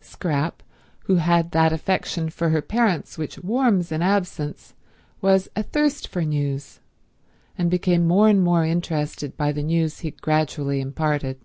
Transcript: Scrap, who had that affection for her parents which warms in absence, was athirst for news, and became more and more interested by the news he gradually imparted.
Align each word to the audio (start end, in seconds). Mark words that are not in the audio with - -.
Scrap, 0.00 0.64
who 1.04 1.14
had 1.22 1.52
that 1.52 1.72
affection 1.72 2.28
for 2.28 2.48
her 2.48 2.60
parents 2.60 3.16
which 3.16 3.38
warms 3.38 3.92
in 3.92 4.02
absence, 4.02 4.74
was 5.20 5.48
athirst 5.54 6.08
for 6.08 6.22
news, 6.22 6.80
and 7.56 7.70
became 7.70 8.04
more 8.04 8.26
and 8.28 8.42
more 8.42 8.64
interested 8.64 9.36
by 9.36 9.52
the 9.52 9.62
news 9.62 10.00
he 10.00 10.10
gradually 10.10 10.80
imparted. 10.80 11.38